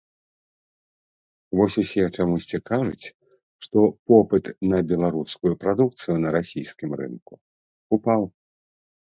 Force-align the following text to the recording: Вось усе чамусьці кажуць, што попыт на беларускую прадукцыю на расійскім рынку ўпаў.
Вось 1.59 1.75
усе 1.83 2.05
чамусьці 2.23 2.57
кажуць, 2.71 3.05
што 3.67 3.77
попыт 4.13 4.45
на 4.73 4.79
беларускую 4.93 5.53
прадукцыю 5.65 6.15
на 6.25 6.29
расійскім 6.41 6.89
рынку 7.03 7.33
ўпаў. 7.99 8.21